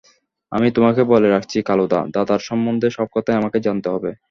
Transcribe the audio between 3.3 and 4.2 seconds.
আমাকে জানতে হবে।